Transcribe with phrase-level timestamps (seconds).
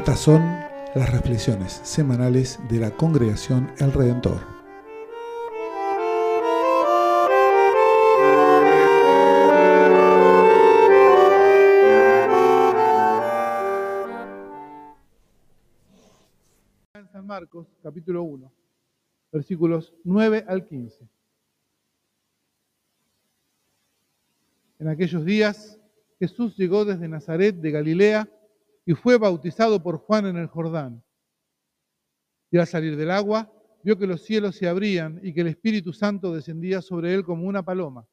[0.00, 0.40] Estas son
[0.94, 4.40] las reflexiones semanales de la congregación El Redentor.
[17.12, 18.50] San Marcos, capítulo 1,
[19.30, 21.06] versículos 9 al 15.
[24.78, 25.78] En aquellos días
[26.18, 28.39] Jesús llegó desde Nazaret de Galilea
[28.84, 31.04] y fue bautizado por Juan en el Jordán.
[32.50, 33.52] Y al salir del agua,
[33.82, 37.46] vio que los cielos se abrían y que el Espíritu Santo descendía sobre él como
[37.46, 38.06] una paloma.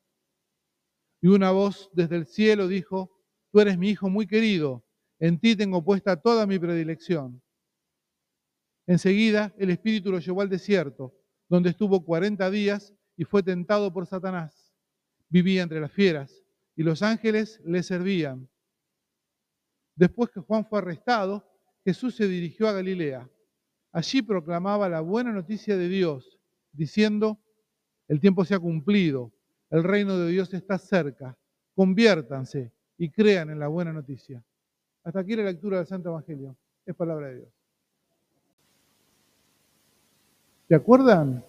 [1.22, 3.11] Y una voz desde el cielo dijo,
[3.52, 4.85] Tú eres mi Hijo muy querido,
[5.20, 7.41] en ti tengo puesta toda mi predilección.
[8.86, 11.16] Enseguida el Espíritu lo llevó al desierto,
[11.49, 14.73] donde estuvo cuarenta días y fue tentado por Satanás.
[15.30, 16.44] Vivía entre las fieras
[16.75, 18.49] y los ángeles le servían.
[19.98, 21.44] Después que Juan fue arrestado,
[21.84, 23.28] Jesús se dirigió a Galilea.
[23.92, 26.40] Allí proclamaba la buena noticia de Dios,
[26.72, 27.40] diciendo,
[28.08, 29.34] el tiempo se ha cumplido,
[29.72, 31.36] el reino de Dios está cerca,
[31.75, 34.44] conviértanse y crean en la buena noticia.
[35.03, 36.56] Hasta aquí la lectura del Santo Evangelio.
[36.86, 37.50] Es palabra de Dios.
[40.68, 41.44] ¿Se acuerdan?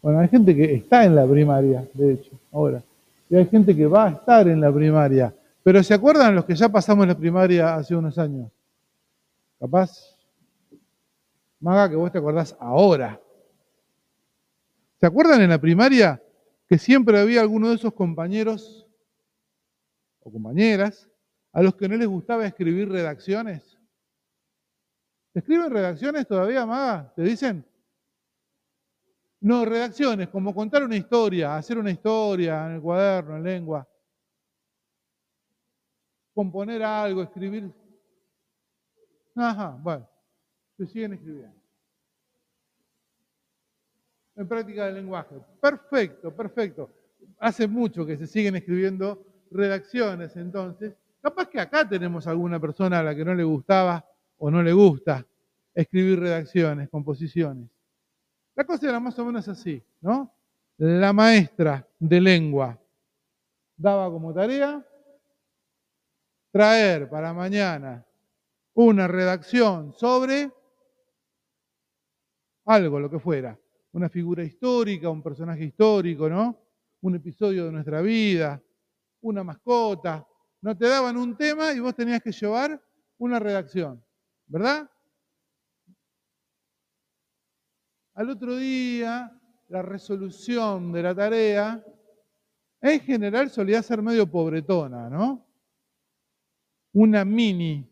[0.00, 2.82] Bueno, hay gente que está en la primaria, de hecho, ahora.
[3.28, 5.34] Y hay gente que va a estar en la primaria.
[5.62, 8.50] Pero ¿se acuerdan los que ya pasamos la primaria hace unos años?
[9.58, 10.16] Capaz,
[11.60, 13.20] Maga, que vos te acordás ahora.
[15.00, 16.22] ¿Se acuerdan en la primaria
[16.68, 18.86] que siempre había alguno de esos compañeros
[20.20, 21.08] o compañeras
[21.52, 23.78] a los que no les gustaba escribir redacciones?
[25.32, 27.12] ¿Te escriben redacciones todavía, Maga?
[27.14, 27.64] ¿Te dicen?
[29.40, 33.88] No, redacciones, como contar una historia, hacer una historia en el cuaderno, en lengua.
[36.38, 37.68] Componer algo, escribir.
[39.34, 40.08] Ajá, bueno,
[40.76, 41.56] se siguen escribiendo.
[44.36, 45.34] En práctica del lenguaje.
[45.60, 46.90] Perfecto, perfecto.
[47.40, 50.94] Hace mucho que se siguen escribiendo redacciones, entonces.
[51.20, 54.72] Capaz que acá tenemos alguna persona a la que no le gustaba o no le
[54.72, 55.26] gusta
[55.74, 57.68] escribir redacciones, composiciones.
[58.54, 60.32] La cosa era más o menos así, ¿no?
[60.76, 62.78] La maestra de lengua
[63.76, 64.84] daba como tarea
[66.50, 68.06] traer para mañana
[68.74, 70.50] una redacción sobre
[72.66, 73.58] algo, lo que fuera,
[73.92, 76.58] una figura histórica, un personaje histórico, ¿no?
[77.00, 78.62] Un episodio de nuestra vida,
[79.22, 80.26] una mascota.
[80.60, 82.80] No te daban un tema y vos tenías que llevar
[83.18, 84.04] una redacción,
[84.46, 84.90] ¿verdad?
[88.14, 89.32] Al otro día,
[89.68, 91.84] la resolución de la tarea,
[92.80, 95.47] en general solía ser medio pobretona, ¿no?
[96.92, 97.86] Una mini,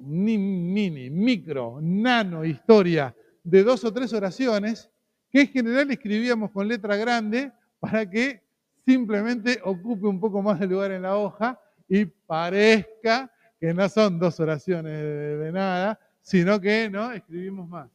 [0.00, 4.90] mini, micro, nano historia de dos o tres oraciones
[5.30, 8.42] que en general escribíamos con letra grande para que
[8.84, 14.18] simplemente ocupe un poco más de lugar en la hoja y parezca que no son
[14.18, 17.90] dos oraciones de, nada, sino que no escribimos más.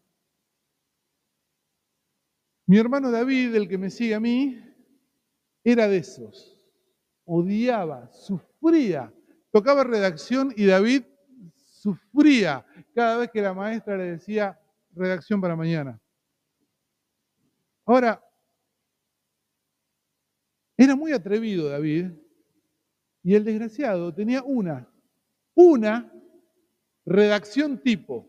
[2.67, 4.59] Mi hermano David, el que me sigue a mí,
[5.63, 6.59] era de esos.
[7.25, 9.11] Odiaba, sufría.
[9.55, 11.03] Tocaba redacción y David
[11.55, 14.59] sufría cada vez que la maestra le decía
[14.93, 15.97] redacción para mañana.
[17.85, 18.21] Ahora,
[20.75, 22.11] era muy atrevido David
[23.23, 24.91] y el desgraciado tenía una,
[25.53, 26.11] una
[27.05, 28.27] redacción tipo.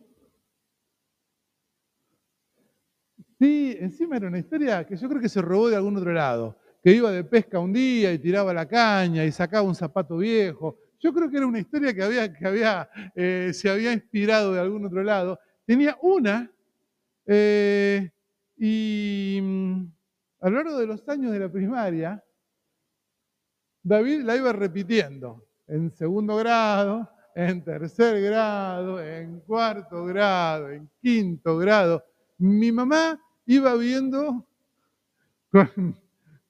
[3.41, 6.56] Sí, encima era una historia que yo creo que se robó de algún otro lado,
[6.84, 10.85] que iba de pesca un día y tiraba la caña y sacaba un zapato viejo.
[11.01, 12.03] Yo creo que era una historia que,
[13.15, 15.39] eh, se había inspirado de algún otro lado.
[15.65, 16.51] Tenía una,
[17.27, 18.11] eh,
[18.57, 19.84] y mm,
[20.41, 22.22] a lo largo de los años de la primaria,
[23.83, 31.59] David la iba repitiendo en segundo grado, en tercer grado, en cuarto grado, en quinto
[31.59, 32.03] grado.
[32.39, 34.47] Mi mamá iba viendo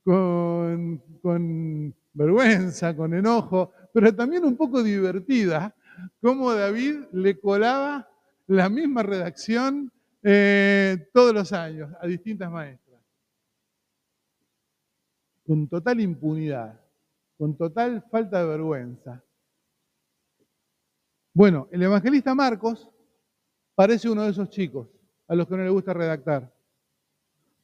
[0.05, 5.75] con, vergüenza, con enojo, pero también un poco divertida,
[6.21, 8.07] cómo David le colaba
[8.47, 9.91] la misma redacción
[10.23, 13.01] eh, todos los años a distintas maestras.
[15.47, 16.79] Con total impunidad,
[17.39, 19.25] con total falta de vergüenza.
[21.33, 22.91] Bueno, el evangelista Marcos
[23.75, 24.91] parece uno de esos chicos
[25.27, 26.55] a los que no le gusta redactar.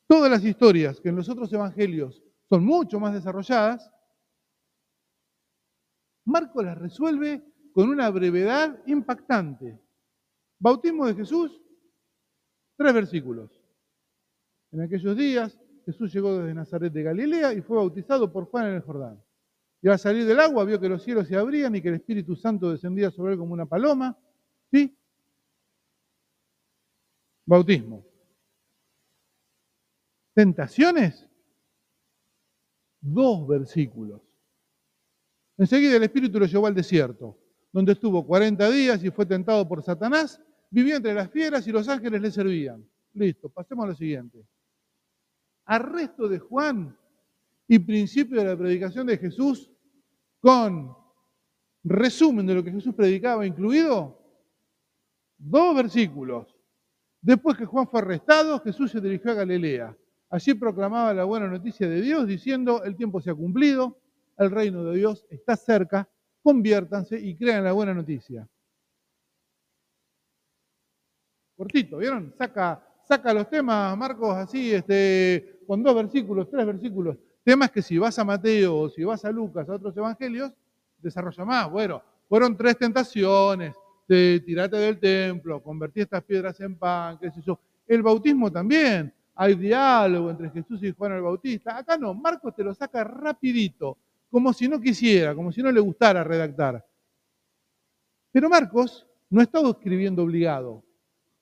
[0.06, 3.91] Todas las historias que en los otros evangelios son mucho más desarrolladas,
[6.24, 7.42] Marcos las resuelve
[7.72, 9.80] con una brevedad impactante.
[10.58, 11.60] Bautismo de Jesús,
[12.76, 13.50] tres versículos.
[14.70, 18.74] En aquellos días Jesús llegó desde Nazaret de Galilea y fue bautizado por Juan en
[18.74, 19.22] el Jordán.
[19.82, 22.36] Y al salir del agua vio que los cielos se abrían y que el Espíritu
[22.36, 24.16] Santo descendía sobre él como una paloma.
[24.70, 24.96] ¿Sí?
[27.44, 28.06] Bautismo.
[30.34, 31.28] Tentaciones.
[33.00, 34.22] Dos versículos.
[35.58, 37.38] Enseguida el Espíritu lo llevó al desierto,
[37.72, 40.40] donde estuvo 40 días y fue tentado por Satanás.
[40.70, 42.84] Vivió entre las fieras y los ángeles le servían.
[43.14, 44.44] Listo, pasemos a lo siguiente.
[45.66, 46.96] Arresto de Juan
[47.68, 49.70] y principio de la predicación de Jesús
[50.40, 50.96] con
[51.84, 54.18] resumen de lo que Jesús predicaba incluido,
[55.38, 56.56] dos versículos.
[57.20, 59.96] Después que Juan fue arrestado, Jesús se dirigió a Galilea.
[60.30, 64.01] Allí proclamaba la buena noticia de Dios diciendo, el tiempo se ha cumplido,
[64.38, 66.08] el reino de Dios está cerca,
[66.42, 68.48] conviértanse y crean la buena noticia.
[71.56, 72.34] Cortito, ¿vieron?
[72.36, 77.16] Saca, saca los temas, Marcos, así, este, con dos versículos, tres versículos.
[77.44, 80.52] Temas que si vas a Mateo o si vas a Lucas, a otros evangelios,
[80.98, 81.70] desarrolla más.
[81.70, 83.74] Bueno, fueron tres tentaciones,
[84.06, 87.58] te tirate del templo, convertí estas piedras en pan, qué sé yo.
[87.86, 91.76] El bautismo también, hay diálogo entre Jesús y Juan el Bautista.
[91.76, 93.98] Acá no, Marcos te lo saca rapidito,
[94.32, 96.82] como si no quisiera, como si no le gustara redactar.
[98.32, 100.82] Pero Marcos no estaba escribiendo obligado,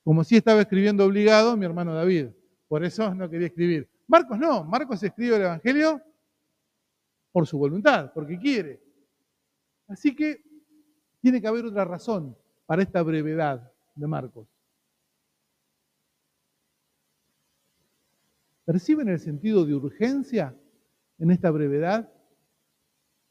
[0.03, 2.31] como si estaba escribiendo obligado mi hermano David.
[2.67, 3.89] Por eso no quería escribir.
[4.09, 6.03] Marcos no, Marcos escribe el Evangelio
[7.31, 8.83] por su voluntad, porque quiere.
[9.87, 10.43] Así que
[11.21, 12.37] tiene que haber otra razón
[12.67, 14.49] para esta brevedad de Marcos.
[18.65, 20.57] ¿Perciben el sentido de urgencia
[21.19, 22.13] en esta brevedad?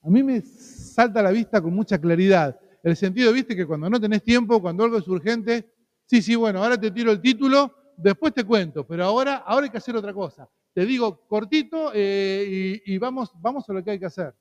[0.02, 2.60] A mí me salta a la vista con mucha claridad.
[2.82, 5.74] El sentido, viste, que cuando no tenés tiempo, cuando algo es urgente,
[6.06, 9.72] sí, sí, bueno, ahora te tiro el título, después te cuento, pero ahora, ahora hay
[9.72, 10.50] que hacer otra cosa.
[10.74, 14.34] Te digo cortito eh, y, vamos, vamos a lo que hay que hacer.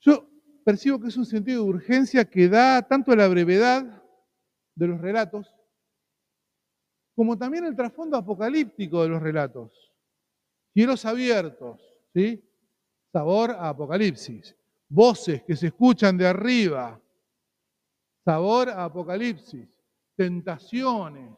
[0.00, 0.28] Yo
[0.64, 4.02] percibo que es un sentido de urgencia que da tanto la brevedad
[4.74, 5.54] de los relatos,
[7.14, 9.72] como también el trasfondo apocalíptico de los relatos.
[10.74, 11.80] Cielos abiertos,
[12.12, 12.44] ¿sí?
[13.14, 14.56] Sabor a Apocalipsis.
[14.88, 17.00] Voces que se escuchan de arriba.
[18.24, 19.68] Sabor a Apocalipsis.
[20.16, 21.32] Tentaciones.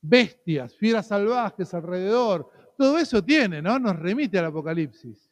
[0.00, 2.48] Bestias, fieras salvajes alrededor.
[2.78, 3.80] Todo eso tiene, ¿no?
[3.80, 5.28] Nos remite al Apocalipsis.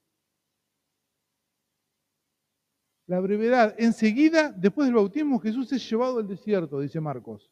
[3.07, 3.77] La brevedad.
[3.79, 7.49] Enseguida, después del bautismo, Jesús es llevado al desierto, dice Marcos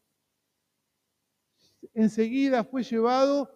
[1.95, 3.51] enseguida fue llevado,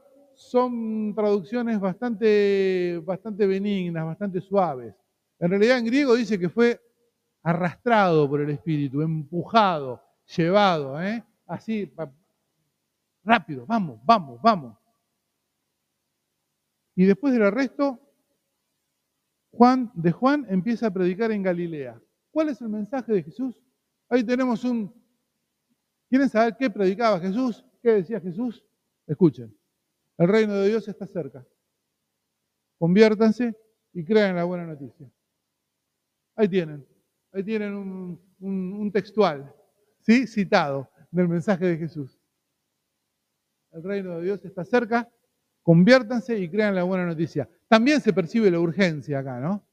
[0.51, 4.95] son traducciones bastante, bastante benignas, bastante suaves.
[5.39, 6.81] En realidad en griego dice que fue
[7.43, 10.03] arrastrado por el Espíritu, empujado,
[10.37, 11.25] llevado, ¿eh?
[11.47, 11.93] así,
[13.25, 14.77] rápido, vamos, vamos, vamos.
[16.95, 17.99] Y después del arresto,
[19.53, 22.01] Juan, de Juan empieza a predicar en Galilea.
[22.31, 23.61] ¿Cuál es el mensaje de Jesús?
[24.09, 24.93] Ahí tenemos un...
[26.09, 27.65] ¿Quieren saber qué predicaba Jesús?
[27.83, 28.65] ¿Qué decía Jesús?
[29.07, 29.55] Escuchen,
[30.23, 31.45] el reino de Dios está cerca.
[32.79, 33.57] Conviértanse
[33.93, 35.11] y crean la buena noticia.
[36.37, 36.87] Ahí tienen,
[37.33, 37.75] ahí tienen
[38.39, 39.53] un, textual,
[40.01, 40.29] ¿sí?
[40.29, 42.19] Citado del mensaje de Jesús.
[43.73, 45.11] El reino de Dios está cerca,
[45.63, 47.49] conviértanse y crean la buena noticia.
[47.67, 49.67] También se percibe la urgencia acá, ¿no?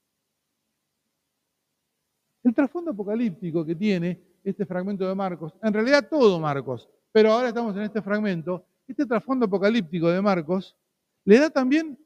[2.43, 7.49] El trasfondo apocalíptico que tiene este fragmento de Marcos, en realidad todo Marcos, pero ahora
[7.49, 10.75] estamos en este fragmento, este trasfondo apocalíptico de Marcos
[11.23, 11.97] le da también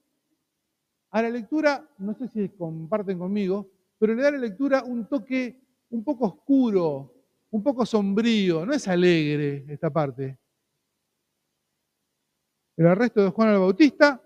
[1.12, 5.08] a la lectura, no sé si comparten conmigo, pero le da a la lectura un
[5.08, 5.62] toque
[5.92, 7.14] un poco oscuro,
[7.52, 10.38] un poco sombrío, no es alegre esta parte.
[12.76, 14.22] El arresto de Juan el Bautista,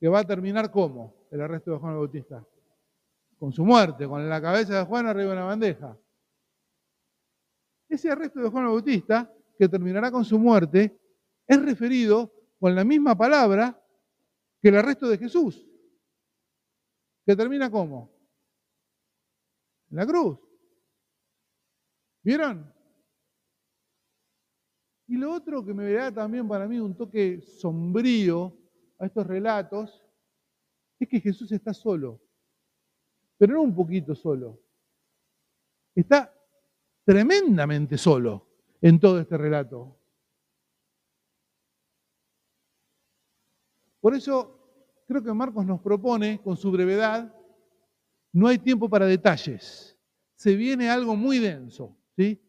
[0.00, 2.44] que va a terminar como el arresto de Juan el Bautista,
[3.38, 5.96] con su muerte, con la cabeza de Juan arriba de una bandeja.
[7.88, 10.98] Ese arresto de Juan el Bautista que terminará con su muerte,
[11.48, 13.82] es referido con la misma palabra
[14.60, 15.66] que el arresto de Jesús,
[17.24, 18.12] que termina como?
[19.90, 20.38] En la cruz.
[22.22, 22.72] ¿Vieron?
[25.06, 28.54] Y lo otro que me da también para mí un toque sombrío
[28.98, 30.04] a estos relatos
[31.00, 32.20] es que Jesús está solo,
[33.38, 34.60] pero no un poquito solo,
[35.94, 36.34] está
[37.04, 38.46] tremendamente solo
[38.82, 39.97] en todo este relato.
[44.00, 44.58] Por eso
[45.06, 47.34] creo que Marcos nos propone, con su brevedad,
[48.32, 49.96] no hay tiempo para detalles.
[50.34, 52.40] se viene algo muy denso, ¿sí?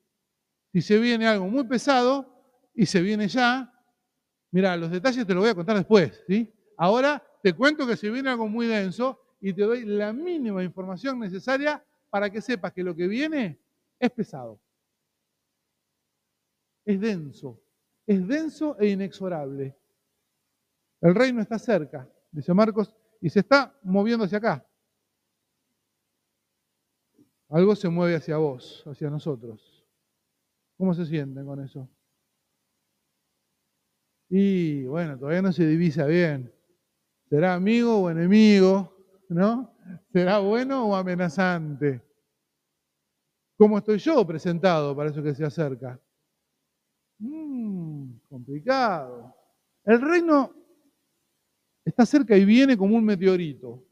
[0.71, 2.43] Si se viene algo muy pesado
[2.75, 3.73] y se viene ya,
[4.51, 6.53] mira, los detalles te los voy a contar después, ¿sí?
[6.77, 11.19] Ahora te cuento que se viene algo muy denso y te doy la mínima información
[11.19, 13.59] necesaria para que sepas que lo que viene
[13.97, 14.61] es pesado.
[16.85, 17.59] Es denso,
[18.05, 19.78] es denso e inexorable.
[21.01, 24.65] El reino está cerca, dice Marcos, y se está moviendo hacia acá.
[27.49, 29.85] Algo se mueve hacia vos, hacia nosotros.
[30.77, 31.89] ¿Cómo se sienten con eso?
[34.29, 36.53] Y bueno, todavía no se divisa bien.
[37.29, 38.95] ¿Será amigo o enemigo?
[39.29, 39.75] ¿No?
[40.11, 42.01] ¿Será bueno o amenazante?
[43.57, 45.99] ¿Cómo estoy yo presentado para eso que se acerca?
[47.17, 49.35] Mmm, complicado.
[49.83, 50.58] El reino
[51.89, 53.83] está cerca y viene como un meteorito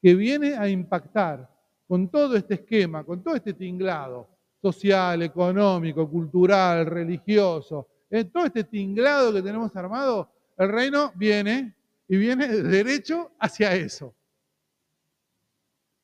[0.00, 1.48] que viene a impactar
[1.86, 4.28] con todo este esquema, con todo este tinglado
[4.60, 11.74] social, económico, cultural, religioso, en todo este tinglado que tenemos armado, el reino viene
[12.08, 14.14] y viene derecho hacia eso.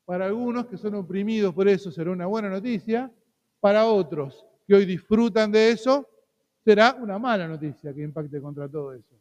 [0.05, 3.11] Para algunos que son oprimidos por eso será una buena noticia,
[3.61, 6.09] para otros que hoy disfrutan de eso,
[6.65, 9.18] será una mala noticia que impacte contra todo eso.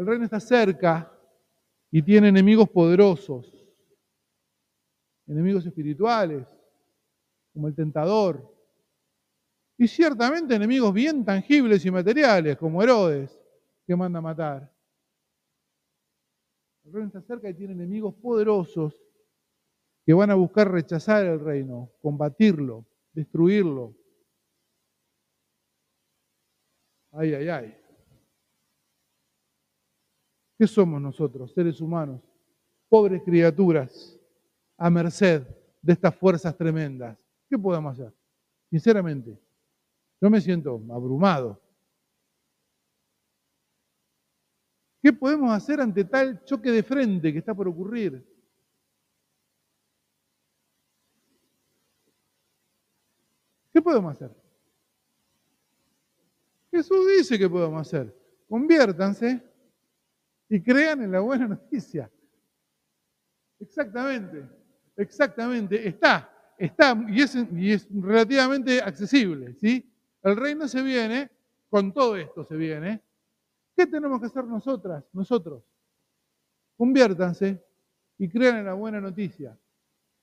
[0.00, 1.12] El reino está cerca
[1.90, 3.52] y tiene enemigos poderosos,
[5.26, 6.48] enemigos espirituales,
[7.52, 8.50] como el tentador,
[9.76, 13.38] y ciertamente enemigos bien tangibles y materiales, como Herodes,
[13.86, 14.74] que manda a matar.
[16.84, 18.98] El reino está cerca y tiene enemigos poderosos
[20.06, 23.94] que van a buscar rechazar el reino, combatirlo, destruirlo.
[27.12, 27.79] Ay, ay, ay.
[30.60, 32.20] ¿Qué somos nosotros, seres humanos?
[32.90, 34.20] Pobres criaturas,
[34.76, 35.42] a merced
[35.80, 37.18] de estas fuerzas tremendas.
[37.48, 38.14] ¿Qué podemos hacer?
[38.68, 39.40] Sinceramente,
[40.20, 41.58] yo me siento abrumado.
[45.02, 48.22] ¿Qué podemos hacer ante tal choque de frente que está por ocurrir?
[53.72, 54.30] ¿Qué podemos hacer?
[56.70, 58.14] Jesús dice que podemos hacer.
[58.46, 59.49] Conviértanse
[60.50, 62.10] y crean en la buena noticia.
[63.60, 64.48] Exactamente,
[64.96, 65.88] exactamente.
[65.88, 66.28] Está,
[66.58, 69.88] está y es, relativamente accesible, ¿sí?
[70.22, 71.30] El reino se viene,
[71.70, 73.00] con todo esto se viene.
[73.76, 75.62] ¿Qué tenemos que hacer nosotras, nosotros?
[76.76, 77.64] Conviértanse
[78.18, 79.56] y crean en la buena noticia.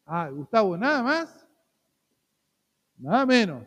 [0.05, 1.47] Ah, Gustavo, nada más,
[2.97, 3.65] nada menos.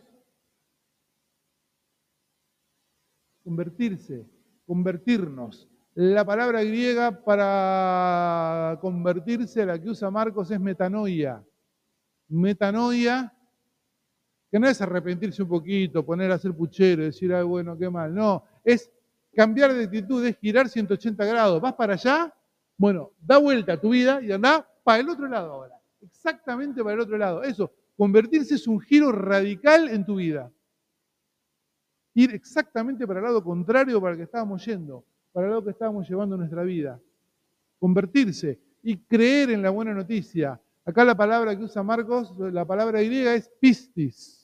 [3.43, 4.29] Convertirse,
[4.67, 5.71] convertirnos.
[6.03, 11.45] La palabra griega para convertirse, la que usa Marcos, es metanoia.
[12.27, 13.31] Metanoia
[14.51, 18.15] que no es arrepentirse un poquito, poner a hacer puchero, decir, ay, bueno, qué mal.
[18.15, 18.91] No, es
[19.35, 21.61] cambiar de actitud, es girar 180 grados.
[21.61, 22.35] Vas para allá,
[22.79, 25.75] bueno, da vuelta a tu vida y anda para el otro lado ahora.
[26.01, 27.43] Exactamente para el otro lado.
[27.43, 30.51] Eso, convertirse es un giro radical en tu vida.
[32.15, 36.09] Ir exactamente para el lado contrario para el que estábamos yendo, para lado que estábamos
[36.09, 37.01] llevando nuestra vida.
[37.79, 40.61] Convertirse y creer en la buena noticia.
[40.85, 44.41] Acá la palabra que usa Marcos, la palabra griega es pistis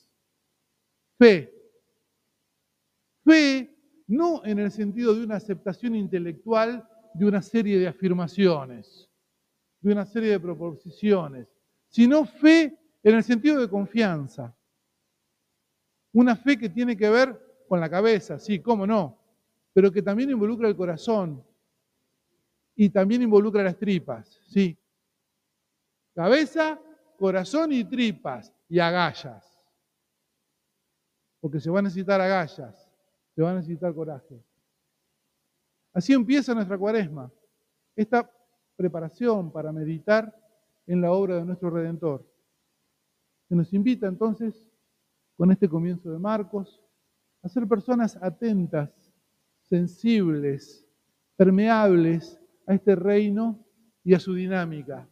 [1.19, 1.53] Fe.
[3.25, 3.77] Fe
[4.09, 9.09] no en el sentido de una aceptación intelectual de una serie de afirmaciones,
[9.81, 11.49] de una serie de proposiciones,
[11.89, 14.55] sino fe en el sentido de confianza.
[16.13, 19.16] Una fe que tiene que ver con la cabeza, sí, cómo no,
[19.77, 21.45] pero que también involucra el corazón
[22.75, 24.75] y también involucra las tripas, sí.
[26.15, 26.81] Cabeza,
[27.19, 29.53] corazón y tripas y agallas
[31.43, 32.91] porque se va a necesitar agallas,
[33.35, 34.43] se va a necesitar coraje.
[35.93, 37.31] Así empieza nuestra cuaresma,
[37.95, 38.31] esta
[38.77, 40.35] preparación para meditar
[40.87, 42.27] en la obra de nuestro Redentor.
[43.47, 44.73] Se nos invita entonces,
[45.37, 46.83] con este comienzo de Marcos,
[47.43, 49.06] a ser personas atentas,
[49.69, 50.87] sensibles,
[51.37, 53.65] permeables a este reino
[54.05, 55.09] y a su dinámica.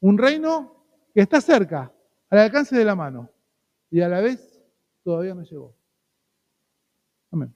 [0.00, 1.92] Un reino que está cerca,
[2.30, 3.30] al alcance de la mano,
[3.90, 4.62] y a la vez
[5.02, 5.76] todavía no llegó.
[7.30, 7.54] Amén.